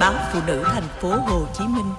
báo 0.00 0.12
phụ 0.32 0.40
nữ 0.46 0.62
thành 0.64 0.88
phố 1.00 1.08
Hồ 1.08 1.40
Chí 1.52 1.64
Minh. 1.64 1.92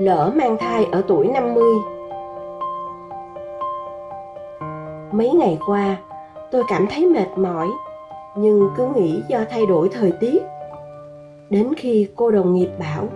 Lỡ 0.00 0.32
mang 0.36 0.56
thai 0.60 0.84
ở 0.84 1.02
tuổi 1.08 1.28
50 1.28 1.64
Mấy 5.12 5.30
ngày 5.30 5.58
qua, 5.66 5.96
tôi 6.52 6.62
cảm 6.68 6.86
thấy 6.90 7.06
mệt 7.06 7.28
mỏi, 7.36 7.68
nhưng 8.36 8.68
cứ 8.76 8.86
nghĩ 8.96 9.22
do 9.28 9.38
thay 9.50 9.66
đổi 9.66 9.88
thời 9.92 10.12
tiết. 10.20 10.42
Đến 11.50 11.74
khi 11.76 12.08
cô 12.16 12.30
đồng 12.30 12.54
nghiệp 12.54 12.70
bảo, 12.78 13.08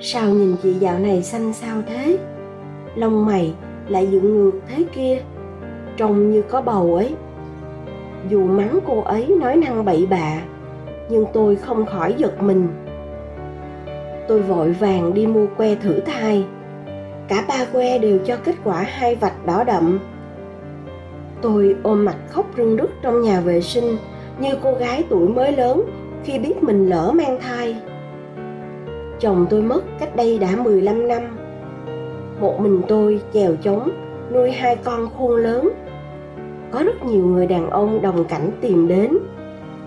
sao 0.00 0.28
nhìn 0.28 0.56
chị 0.62 0.72
dạo 0.72 0.98
này 0.98 1.22
xanh 1.22 1.52
xao 1.52 1.76
thế? 1.86 2.18
Lông 2.94 3.26
mày 3.26 3.54
lại 3.88 4.06
dựng 4.06 4.36
ngược 4.36 4.60
thế 4.68 4.84
kia, 4.94 5.22
trông 5.96 6.30
như 6.30 6.42
có 6.42 6.62
bầu 6.62 6.94
ấy 6.94 7.14
dù 8.28 8.44
mắng 8.44 8.78
cô 8.86 9.00
ấy 9.00 9.36
nói 9.40 9.56
năng 9.56 9.84
bậy 9.84 10.06
bạ, 10.10 10.42
nhưng 11.08 11.26
tôi 11.32 11.56
không 11.56 11.86
khỏi 11.86 12.14
giật 12.18 12.42
mình. 12.42 12.68
Tôi 14.28 14.42
vội 14.42 14.72
vàng 14.72 15.14
đi 15.14 15.26
mua 15.26 15.46
que 15.56 15.74
thử 15.74 16.00
thai. 16.00 16.44
Cả 17.28 17.44
ba 17.48 17.64
que 17.72 17.98
đều 17.98 18.18
cho 18.18 18.36
kết 18.44 18.54
quả 18.64 18.82
hai 18.82 19.14
vạch 19.14 19.46
đỏ 19.46 19.64
đậm. 19.64 19.98
Tôi 21.42 21.76
ôm 21.82 22.04
mặt 22.04 22.16
khóc 22.28 22.46
rưng 22.56 22.76
rức 22.76 22.90
trong 23.02 23.22
nhà 23.22 23.40
vệ 23.40 23.60
sinh, 23.60 23.96
như 24.38 24.48
cô 24.62 24.72
gái 24.72 25.04
tuổi 25.08 25.28
mới 25.28 25.52
lớn 25.52 25.82
khi 26.24 26.38
biết 26.38 26.62
mình 26.62 26.88
lỡ 26.88 27.12
mang 27.14 27.38
thai. 27.40 27.76
Chồng 29.20 29.46
tôi 29.50 29.62
mất 29.62 29.80
cách 30.00 30.16
đây 30.16 30.38
đã 30.38 30.48
15 30.56 31.08
năm. 31.08 31.22
Một 32.40 32.60
mình 32.60 32.82
tôi 32.88 33.20
chèo 33.34 33.56
chống, 33.62 33.90
nuôi 34.32 34.50
hai 34.50 34.76
con 34.76 35.08
khôn 35.18 35.36
lớn 35.36 35.68
có 36.82 36.86
rất 36.86 37.04
nhiều 37.04 37.26
người 37.26 37.46
đàn 37.46 37.70
ông 37.70 38.02
đồng 38.02 38.24
cảnh 38.24 38.50
tìm 38.60 38.88
đến, 38.88 39.18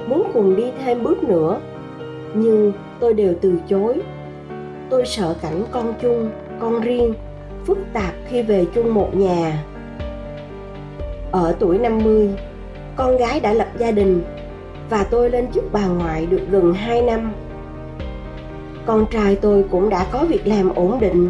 muốn 0.07 0.31
cùng 0.33 0.55
đi 0.55 0.71
thêm 0.79 1.03
bước 1.03 1.23
nữa. 1.23 1.59
Nhưng 2.33 2.73
tôi 2.99 3.13
đều 3.13 3.33
từ 3.41 3.59
chối. 3.69 4.01
Tôi 4.89 5.05
sợ 5.05 5.35
cảnh 5.41 5.63
con 5.71 5.93
chung, 6.01 6.29
con 6.59 6.81
riêng, 6.81 7.13
phức 7.65 7.77
tạp 7.93 8.13
khi 8.29 8.41
về 8.41 8.65
chung 8.75 8.93
một 8.93 9.15
nhà. 9.15 9.63
Ở 11.31 11.55
tuổi 11.59 11.77
50 11.77 12.29
con 12.95 13.17
gái 13.17 13.39
đã 13.39 13.53
lập 13.53 13.67
gia 13.77 13.91
đình 13.91 14.23
và 14.89 15.03
tôi 15.03 15.29
lên 15.29 15.51
chức 15.51 15.63
bà 15.71 15.87
ngoại 15.87 16.25
được 16.25 16.41
gần 16.49 16.73
2 16.73 17.01
năm. 17.01 17.31
Con 18.85 19.05
trai 19.11 19.35
tôi 19.35 19.65
cũng 19.71 19.89
đã 19.89 20.05
có 20.11 20.25
việc 20.25 20.47
làm 20.47 20.69
ổn 20.75 20.99
định, 20.99 21.29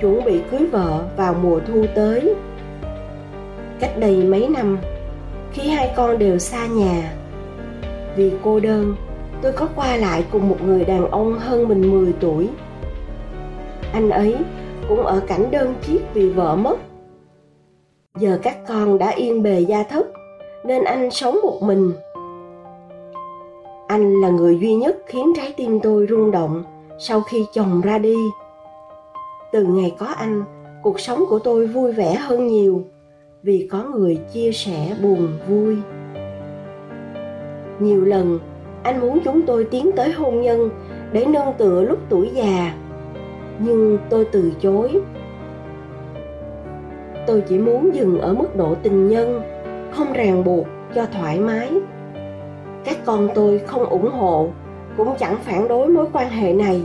chuẩn 0.00 0.24
bị 0.24 0.40
cưới 0.50 0.66
vợ 0.72 1.04
vào 1.16 1.34
mùa 1.42 1.60
thu 1.68 1.84
tới 1.94 2.34
cách 3.80 3.98
đây 3.98 4.24
mấy 4.24 4.48
năm, 4.48 4.78
khi 5.52 5.68
hai 5.68 5.92
con 5.96 6.18
đều 6.18 6.38
xa 6.38 6.66
nhà. 6.66 7.12
Vì 8.16 8.32
cô 8.44 8.60
đơn, 8.60 8.96
tôi 9.42 9.52
có 9.52 9.68
qua 9.76 9.96
lại 9.96 10.24
cùng 10.32 10.48
một 10.48 10.56
người 10.64 10.84
đàn 10.84 11.10
ông 11.10 11.38
hơn 11.38 11.68
mình 11.68 11.90
10 11.90 12.12
tuổi. 12.20 12.48
Anh 13.92 14.10
ấy 14.10 14.36
cũng 14.88 15.06
ở 15.06 15.20
cảnh 15.26 15.50
đơn 15.50 15.74
chiếc 15.82 16.00
vì 16.14 16.30
vợ 16.30 16.56
mất. 16.56 16.78
Giờ 18.18 18.38
các 18.42 18.56
con 18.68 18.98
đã 18.98 19.10
yên 19.10 19.42
bề 19.42 19.60
gia 19.60 19.82
thất, 19.82 20.06
nên 20.64 20.84
anh 20.84 21.10
sống 21.10 21.38
một 21.42 21.62
mình. 21.62 21.92
Anh 23.88 24.20
là 24.20 24.28
người 24.28 24.58
duy 24.60 24.74
nhất 24.74 24.96
khiến 25.06 25.32
trái 25.36 25.54
tim 25.56 25.80
tôi 25.80 26.06
rung 26.10 26.30
động 26.30 26.64
sau 26.98 27.20
khi 27.20 27.46
chồng 27.52 27.80
ra 27.80 27.98
đi. 27.98 28.16
Từ 29.52 29.64
ngày 29.64 29.94
có 29.98 30.06
anh, 30.06 30.44
cuộc 30.82 31.00
sống 31.00 31.24
của 31.28 31.38
tôi 31.38 31.66
vui 31.66 31.92
vẻ 31.92 32.14
hơn 32.14 32.46
nhiều 32.46 32.82
vì 33.42 33.68
có 33.70 33.84
người 33.84 34.18
chia 34.32 34.52
sẻ 34.52 34.96
buồn, 35.02 35.28
vui. 35.48 35.76
Nhiều 37.78 38.04
lần, 38.04 38.38
anh 38.82 39.00
muốn 39.00 39.18
chúng 39.24 39.42
tôi 39.42 39.64
tiến 39.64 39.90
tới 39.96 40.12
hôn 40.12 40.40
nhân 40.40 40.70
để 41.12 41.24
nương 41.24 41.52
tựa 41.58 41.82
lúc 41.82 41.98
tuổi 42.08 42.30
già, 42.34 42.74
nhưng 43.58 43.98
tôi 44.10 44.24
từ 44.32 44.52
chối. 44.60 45.00
Tôi 47.26 47.40
chỉ 47.48 47.58
muốn 47.58 47.94
dừng 47.94 48.20
ở 48.20 48.34
mức 48.34 48.56
độ 48.56 48.74
tình 48.82 49.08
nhân, 49.08 49.42
không 49.90 50.12
ràng 50.12 50.44
buộc 50.44 50.66
cho 50.94 51.06
thoải 51.06 51.40
mái. 51.40 51.72
Các 52.84 52.96
con 53.04 53.28
tôi 53.34 53.58
không 53.58 53.84
ủng 53.84 54.10
hộ, 54.10 54.48
cũng 54.96 55.14
chẳng 55.18 55.36
phản 55.42 55.68
đối 55.68 55.88
mối 55.88 56.06
quan 56.12 56.30
hệ 56.30 56.52
này. 56.52 56.82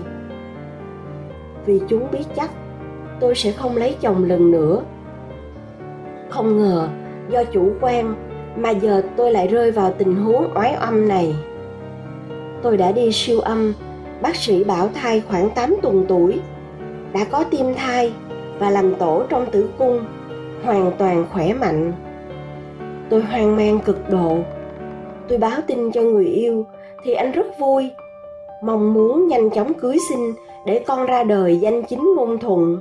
Vì 1.66 1.82
chúng 1.88 2.12
biết 2.12 2.24
chắc, 2.36 2.52
tôi 3.20 3.36
sẽ 3.36 3.52
không 3.52 3.78
lấy 3.78 3.96
chồng 4.02 4.24
lần 4.24 4.52
nữa 4.52 4.82
không 6.34 6.58
ngờ, 6.58 6.88
do 7.30 7.44
chủ 7.44 7.72
quan 7.82 8.16
mà 8.56 8.70
giờ 8.70 9.02
tôi 9.18 9.32
lại 9.32 9.48
rơi 9.48 9.72
vào 9.72 9.94
tình 9.98 10.16
huống 10.16 10.50
oái 10.56 10.74
âm 10.74 11.08
này. 11.08 11.36
Tôi 12.62 12.78
đã 12.78 12.92
đi 12.92 13.12
siêu 13.12 13.40
âm, 13.40 13.74
bác 14.22 14.36
sĩ 14.36 14.64
bảo 14.64 14.90
thai 14.94 15.24
khoảng 15.28 15.50
8 15.50 15.76
tuần 15.82 16.06
tuổi, 16.08 16.40
đã 17.14 17.26
có 17.32 17.44
tim 17.44 17.74
thai 17.76 18.14
và 18.60 18.70
làm 18.70 18.96
tổ 18.96 19.24
trong 19.30 19.46
tử 19.52 19.70
cung, 19.78 20.06
hoàn 20.64 20.92
toàn 20.98 21.26
khỏe 21.32 21.54
mạnh. 21.54 21.94
Tôi 23.10 23.22
hoang 23.22 23.56
mang 23.56 23.80
cực 23.80 24.10
độ. 24.10 24.38
Tôi 25.28 25.38
báo 25.38 25.62
tin 25.68 25.92
cho 25.92 26.02
người 26.02 26.26
yêu, 26.26 26.66
thì 27.04 27.14
anh 27.14 27.32
rất 27.32 27.60
vui, 27.60 27.92
mong 28.64 28.94
muốn 28.94 29.28
nhanh 29.28 29.50
chóng 29.50 29.74
cưới 29.74 29.98
xin 30.10 30.20
để 30.66 30.84
con 30.88 31.06
ra 31.06 31.24
đời 31.24 31.58
danh 31.58 31.84
chính 31.84 32.14
ngôn 32.16 32.38
thuận. 32.38 32.78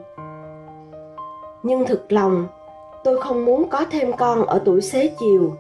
Nhưng 1.63 1.87
thực 1.87 2.13
lòng 2.13 2.47
tôi 3.05 3.21
không 3.21 3.45
muốn 3.45 3.69
có 3.69 3.85
thêm 3.91 4.13
con 4.19 4.47
ở 4.47 4.63
tuổi 4.65 4.81
xế 4.81 5.11
chiều. 5.21 5.57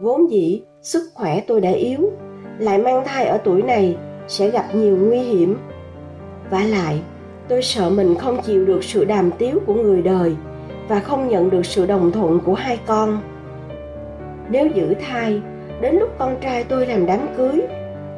Vốn 0.00 0.30
dĩ, 0.30 0.62
sức 0.82 1.02
khỏe 1.14 1.40
tôi 1.46 1.60
đã 1.60 1.70
yếu, 1.70 2.10
lại 2.58 2.78
mang 2.78 3.04
thai 3.04 3.26
ở 3.26 3.38
tuổi 3.38 3.62
này 3.62 3.96
sẽ 4.28 4.50
gặp 4.50 4.64
nhiều 4.74 4.96
nguy 4.96 5.18
hiểm. 5.18 5.56
Vả 6.50 6.60
lại, 6.60 7.02
tôi 7.48 7.62
sợ 7.62 7.90
mình 7.90 8.14
không 8.14 8.42
chịu 8.42 8.66
được 8.66 8.84
sự 8.84 9.04
đàm 9.04 9.30
tiếu 9.38 9.60
của 9.66 9.74
người 9.74 10.02
đời 10.02 10.36
và 10.88 11.00
không 11.00 11.28
nhận 11.28 11.50
được 11.50 11.66
sự 11.66 11.86
đồng 11.86 12.12
thuận 12.12 12.40
của 12.40 12.54
hai 12.54 12.78
con. 12.86 13.20
Nếu 14.48 14.66
giữ 14.74 14.94
thai, 14.94 15.42
đến 15.80 15.94
lúc 15.94 16.08
con 16.18 16.36
trai 16.40 16.64
tôi 16.64 16.86
làm 16.86 17.06
đám 17.06 17.20
cưới, 17.36 17.62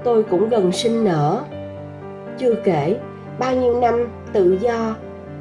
tôi 0.05 0.23
cũng 0.23 0.49
gần 0.49 0.73
sinh 0.73 1.05
nở. 1.05 1.43
Chưa 2.39 2.55
kể, 2.65 2.97
bao 3.39 3.57
nhiêu 3.57 3.81
năm 3.81 4.09
tự 4.33 4.59
do, 4.61 4.95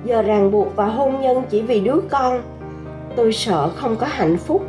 giờ 0.03 0.21
ràng 0.21 0.51
buộc 0.51 0.75
vào 0.75 0.89
hôn 0.89 1.21
nhân 1.21 1.43
chỉ 1.49 1.61
vì 1.61 1.79
đứa 1.79 1.99
con 2.09 2.41
tôi 3.15 3.33
sợ 3.33 3.69
không 3.75 3.95
có 3.95 4.07
hạnh 4.07 4.37
phúc. 4.37 4.65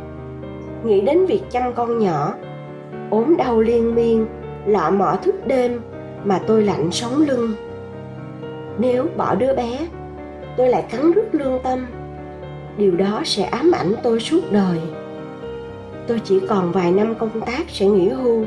Nghĩ 0.83 1.01
đến 1.01 1.25
việc 1.25 1.41
chăm 1.51 1.73
con 1.73 1.99
nhỏ, 1.99 2.33
ốm 3.09 3.37
đau 3.37 3.61
liên 3.61 3.95
miên 3.95 4.25
lọ 4.65 4.89
mọ 4.89 5.15
thức 5.23 5.35
đêm 5.47 5.79
mà 6.23 6.39
tôi 6.47 6.63
lạnh 6.63 6.91
sống 6.91 7.21
lưng. 7.27 7.53
Nếu 8.79 9.05
bỏ 9.17 9.35
đứa 9.35 9.55
bé, 9.55 9.87
tôi 10.57 10.69
lại 10.69 10.85
cắn 10.91 11.11
rứt 11.11 11.35
lương 11.35 11.59
tâm. 11.63 11.85
Điều 12.77 12.95
đó 12.95 13.21
sẽ 13.25 13.43
ám 13.43 13.71
ảnh 13.71 13.93
tôi 14.03 14.19
suốt 14.19 14.41
đời. 14.51 14.79
Tôi 16.07 16.21
chỉ 16.23 16.39
còn 16.49 16.71
vài 16.71 16.91
năm 16.91 17.15
công 17.15 17.41
tác 17.41 17.69
sẽ 17.69 17.85
nghỉ 17.85 18.09
hưu. 18.09 18.45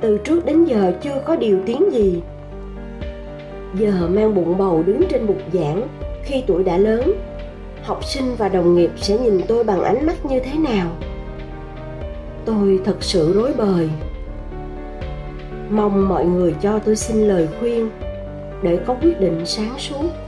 Từ 0.00 0.18
trước 0.18 0.44
đến 0.44 0.64
giờ 0.64 0.92
chưa 1.02 1.22
có 1.24 1.36
điều 1.36 1.58
tiếng 1.66 1.92
gì. 1.92 2.22
Giờ 3.74 4.08
mang 4.08 4.34
bụng 4.34 4.58
bầu 4.58 4.82
đứng 4.86 5.02
trên 5.08 5.26
bục 5.26 5.38
giảng 5.52 5.88
khi 6.22 6.44
tuổi 6.46 6.64
đã 6.64 6.76
lớn 6.76 7.12
học 7.86 8.04
sinh 8.04 8.34
và 8.38 8.48
đồng 8.48 8.74
nghiệp 8.74 8.90
sẽ 8.96 9.18
nhìn 9.18 9.40
tôi 9.48 9.64
bằng 9.64 9.82
ánh 9.82 10.06
mắt 10.06 10.26
như 10.26 10.40
thế 10.40 10.58
nào? 10.58 10.90
Tôi 12.44 12.80
thật 12.84 12.96
sự 13.00 13.32
rối 13.34 13.52
bời. 13.52 13.88
Mong 15.70 16.08
mọi 16.08 16.24
người 16.24 16.54
cho 16.60 16.78
tôi 16.78 16.96
xin 16.96 17.16
lời 17.16 17.48
khuyên 17.58 17.90
để 18.62 18.78
có 18.86 18.94
quyết 19.02 19.20
định 19.20 19.46
sáng 19.46 19.78
suốt. 19.78 20.25